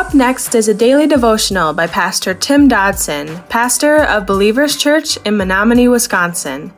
[0.00, 5.36] Up next is a daily devotional by Pastor Tim Dodson, pastor of Believers Church in
[5.36, 6.72] Menominee, Wisconsin.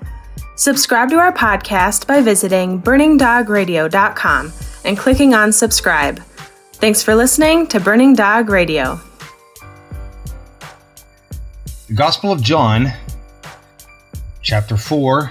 [0.57, 4.53] Subscribe to our podcast by visiting burningdogradio.com
[4.85, 6.19] and clicking on subscribe.
[6.73, 9.01] Thanks for listening to Burning Dog Radio.
[11.87, 12.89] The Gospel of John,
[14.41, 15.31] chapter 4.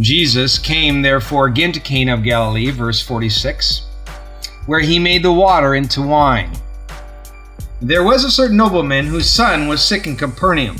[0.00, 3.84] Jesus came therefore again to Cana of Galilee, verse 46,
[4.68, 6.52] where he made the water into wine.
[7.80, 10.76] There was a certain nobleman whose son was sick in Capernaum.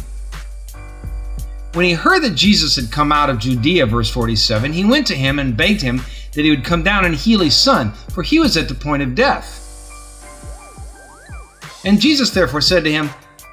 [1.73, 5.15] When he heard that Jesus had come out of Judea, verse 47, he went to
[5.15, 6.03] him and begged him
[6.35, 9.03] that he would come down and heal his son, for he was at the point
[9.03, 9.65] of death.
[11.87, 13.09] And Jesus therefore said to him,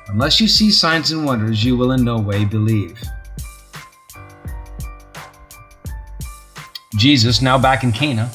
[0.10, 3.02] Unless you see signs and wonders, you will in no way believe.
[6.98, 8.30] Jesus, now back in Cana,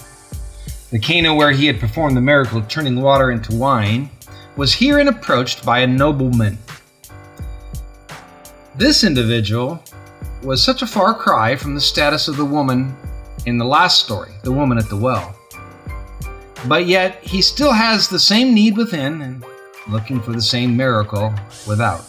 [0.91, 4.10] the Cana where he had performed the miracle of turning water into wine,
[4.57, 6.59] was herein approached by a nobleman.
[8.74, 9.83] This individual
[10.43, 12.96] was such a far cry from the status of the woman
[13.46, 15.35] in the last story, the woman at the well.
[16.66, 19.45] But yet, he still has the same need within and
[19.88, 21.33] looking for the same miracle
[21.66, 22.05] without.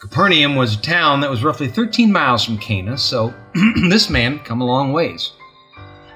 [0.00, 3.32] Capernaum was a town that was roughly 13 miles from Cana, so
[3.88, 5.32] this man had come a long ways.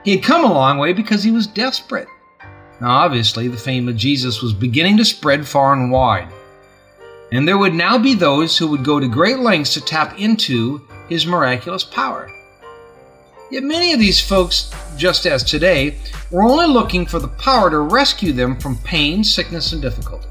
[0.04, 2.08] He had come a long way because he was desperate.
[2.80, 6.28] Now, obviously, the fame of Jesus was beginning to spread far and wide,
[7.30, 10.80] and there would now be those who would go to great lengths to tap into
[11.08, 12.28] his miraculous power.
[13.52, 15.98] Yet many of these folks, just as today,
[16.30, 20.26] were only looking for the power to rescue them from pain, sickness, and difficulty.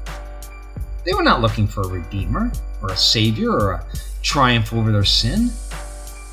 [1.04, 3.86] They were not looking for a redeemer, or a savior, or a
[4.22, 5.50] triumph over their sin.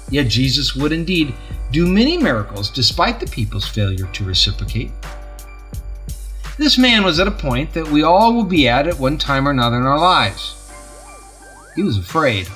[0.09, 1.33] Yet Jesus would indeed
[1.71, 4.91] do many miracles despite the people's failure to reciprocate.
[6.57, 9.47] This man was at a point that we all will be at at one time
[9.47, 10.69] or another in our lives.
[11.75, 12.47] He was afraid.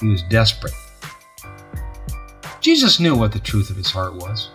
[0.00, 0.74] He was desperate.
[2.60, 4.50] Jesus knew what the truth of his heart was.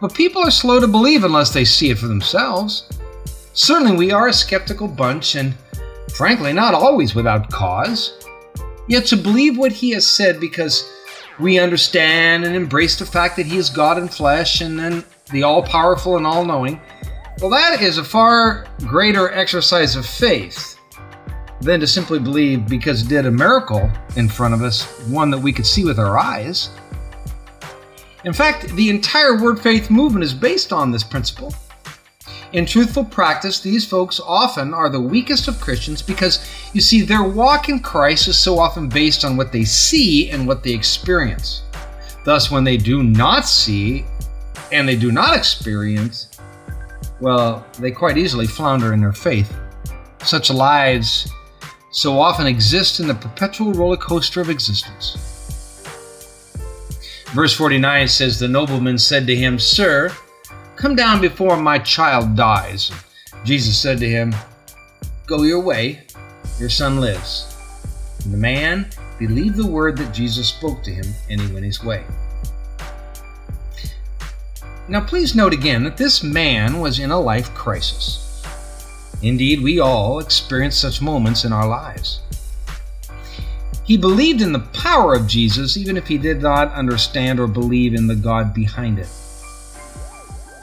[0.00, 2.88] But people are slow to believe unless they see it for themselves.
[3.52, 5.54] Certainly, we are a skeptical bunch, and
[6.14, 8.24] frankly, not always without cause.
[8.86, 10.88] Yet to believe what he has said because
[11.40, 15.42] we understand and embrace the fact that he is God in flesh and then the
[15.42, 16.80] all powerful and all knowing,
[17.40, 20.76] well, that is a far greater exercise of faith
[21.60, 25.52] than to simply believe because did a miracle in front of us, one that we
[25.52, 26.70] could see with our eyes.
[28.24, 31.54] In fact, the entire Word Faith movement is based on this principle.
[32.52, 37.22] In truthful practice, these folks often are the weakest of Christians because, you see, their
[37.22, 41.62] walk in Christ is so often based on what they see and what they experience.
[42.24, 44.04] Thus, when they do not see
[44.72, 46.28] and they do not experience,
[47.20, 49.54] well, they quite easily flounder in their faith.
[50.22, 51.30] Such lives
[51.90, 55.16] so often exist in the perpetual roller coaster of existence.
[57.34, 60.10] Verse 49 says, The nobleman said to him, Sir,
[60.78, 62.92] Come down before my child dies.
[63.44, 64.32] Jesus said to him,
[65.26, 66.02] Go your way,
[66.60, 67.52] your son lives.
[68.22, 68.88] And the man
[69.18, 72.04] believed the word that Jesus spoke to him, and he went his way.
[74.86, 78.40] Now, please note again that this man was in a life crisis.
[79.20, 82.20] Indeed, we all experience such moments in our lives.
[83.84, 87.94] He believed in the power of Jesus, even if he did not understand or believe
[87.94, 89.08] in the God behind it.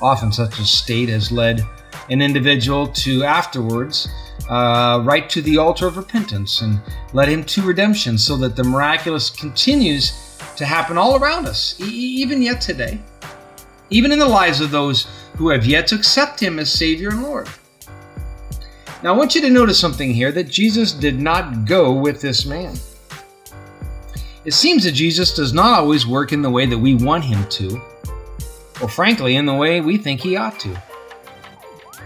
[0.02, 1.66] Often, such a state has led
[2.10, 4.08] an individual to afterwards
[4.50, 6.80] uh, right to the altar of repentance and
[7.14, 11.86] led him to redemption so that the miraculous continues to happen all around us, e-
[11.86, 13.00] even yet today,
[13.90, 17.24] even in the lives of those who have yet to accept him as Savior and
[17.24, 17.50] Lord.
[19.04, 22.46] Now, I want you to notice something here that Jesus did not go with this
[22.46, 22.76] man.
[24.46, 27.48] It seems that Jesus does not always work in the way that we want him
[27.50, 27.82] to
[28.82, 30.82] or frankly, in the way we think he ought to.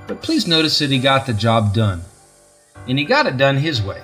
[0.07, 2.01] But please notice that he got the job done,
[2.88, 4.01] and he got it done his way.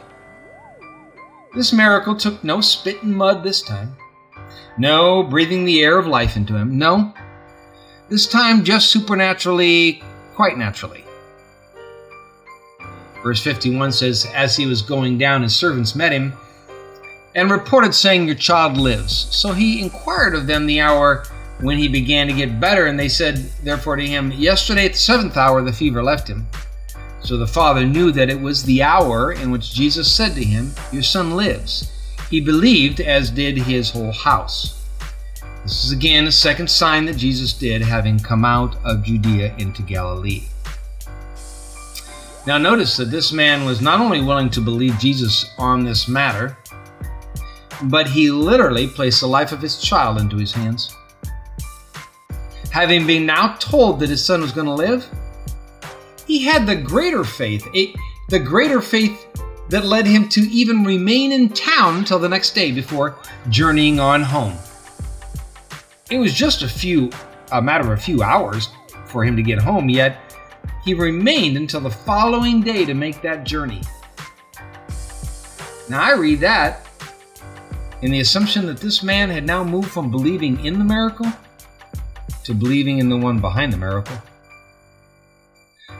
[1.55, 3.95] This miracle took no spit and mud this time,
[4.77, 7.13] no breathing the air of life into him, no.
[8.09, 10.03] This time, just supernaturally,
[10.35, 11.05] quite naturally.
[13.23, 16.33] Verse 51 says, As he was going down, his servants met him
[17.33, 19.27] and reported, saying, Your child lives.
[19.35, 21.23] So he inquired of them the hour
[21.61, 24.97] when he began to get better, and they said, therefore, to him, Yesterday at the
[24.97, 26.47] seventh hour the fever left him.
[27.21, 30.71] So the father knew that it was the hour in which Jesus said to him,
[30.91, 31.91] Your son lives.
[32.29, 34.83] He believed, as did his whole house.
[35.63, 39.81] This is again a second sign that Jesus did, having come out of Judea into
[39.81, 40.43] Galilee.
[42.45, 46.55] Now, notice that this man was not only willing to believe Jesus on this matter,
[47.85, 50.95] but he literally placed the life of his child into his hands.
[52.75, 55.07] Having been now told that his son was going to live,
[56.27, 57.65] he had the greater faith,
[58.27, 59.27] the greater faith
[59.69, 63.15] that led him to even remain in town until the next day before
[63.47, 64.57] journeying on home.
[66.11, 67.09] It was just a few,
[67.53, 68.67] a matter of a few hours
[69.05, 70.35] for him to get home, yet
[70.83, 73.83] he remained until the following day to make that journey.
[75.87, 76.85] Now I read that
[78.01, 81.31] in the assumption that this man had now moved from believing in the miracle
[82.45, 84.17] to believing in the one behind the miracle.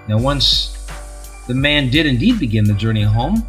[0.07, 0.88] Now, once
[1.47, 3.45] the man did indeed begin the journey home,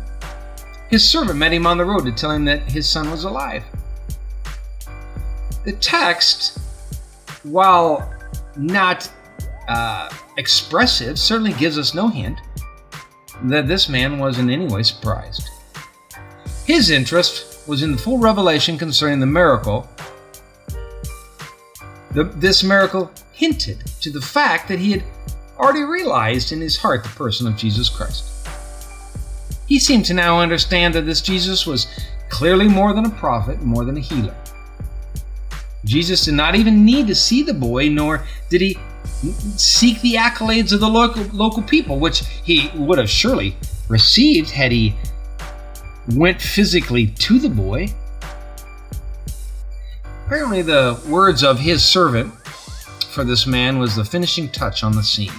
[0.88, 3.64] his servant met him on the road to tell him that his son was alive.
[5.64, 6.58] The text,
[7.42, 8.12] while
[8.56, 9.10] not
[9.68, 10.08] uh,
[10.38, 12.38] expressive, certainly gives us no hint
[13.44, 15.50] that this man was in any way surprised.
[16.64, 19.88] His interest was in the full revelation concerning the miracle.
[22.16, 25.04] The, this miracle hinted to the fact that he had
[25.58, 28.48] already realized in his heart the person of Jesus Christ.
[29.66, 31.88] He seemed to now understand that this Jesus was
[32.30, 34.34] clearly more than a prophet, more than a healer.
[35.84, 38.78] Jesus did not even need to see the boy, nor did he
[39.58, 43.54] seek the accolades of the local, local people, which he would have surely
[43.90, 44.94] received had he
[46.14, 47.88] went physically to the boy.
[50.26, 52.34] Apparently, the words of his servant
[53.10, 55.32] for this man was the finishing touch on the scene.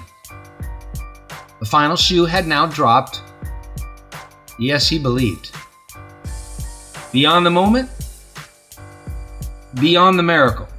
[1.59, 3.21] The final shoe had now dropped.
[4.57, 5.51] Yes, he believed.
[7.11, 7.89] Beyond the moment,
[9.75, 10.69] beyond the miracle,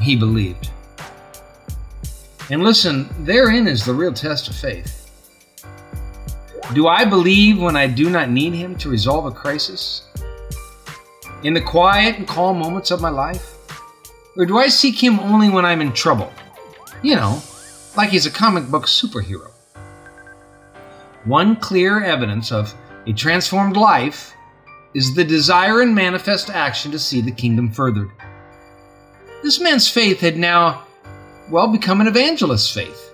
[0.00, 0.70] he believed.
[2.48, 5.10] And listen, therein is the real test of faith.
[6.74, 10.02] Do I believe when I do not need Him to resolve a crisis?
[11.42, 13.54] In the quiet and calm moments of my life?
[14.36, 16.32] Or do I seek Him only when I'm in trouble?
[17.02, 17.42] You know,
[17.96, 19.50] like He's a comic book superhero.
[21.24, 22.74] One clear evidence of
[23.06, 24.32] a transformed life
[24.94, 28.10] is the desire and manifest action to see the kingdom furthered.
[29.42, 30.86] This man's faith had now
[31.50, 33.12] well, become an evangelist's faith.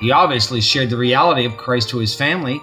[0.00, 2.60] He obviously shared the reality of Christ to his family.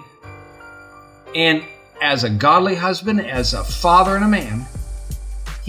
[1.34, 1.64] And
[2.02, 4.66] as a godly husband, as a father and a man,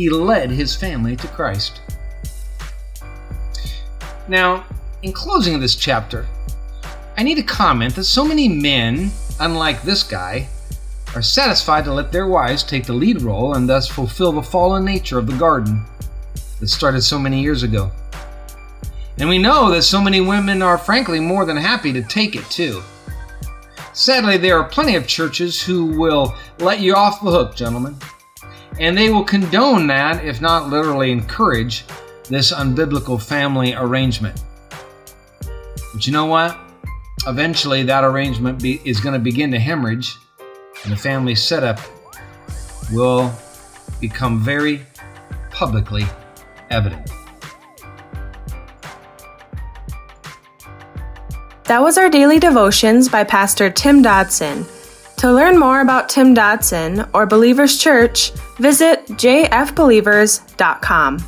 [0.01, 1.79] he led his family to Christ.
[4.27, 4.65] Now,
[5.03, 6.25] in closing this chapter,
[7.17, 10.47] I need to comment that so many men, unlike this guy,
[11.13, 14.83] are satisfied to let their wives take the lead role and thus fulfill the fallen
[14.83, 15.85] nature of the garden
[16.59, 17.91] that started so many years ago.
[19.19, 22.49] And we know that so many women are frankly more than happy to take it
[22.49, 22.81] too.
[23.93, 27.97] Sadly, there are plenty of churches who will let you off the hook, gentlemen.
[28.81, 31.85] And they will condone that, if not literally encourage,
[32.29, 34.43] this unbiblical family arrangement.
[35.93, 36.57] But you know what?
[37.27, 40.17] Eventually, that arrangement be, is going to begin to hemorrhage,
[40.83, 41.79] and the family setup
[42.91, 43.31] will
[43.99, 44.81] become very
[45.51, 46.05] publicly
[46.71, 47.11] evident.
[51.65, 54.65] That was our daily devotions by Pastor Tim Dodson.
[55.21, 61.19] To learn more about Tim Dodson or Believers Church, visit jfbelievers.com.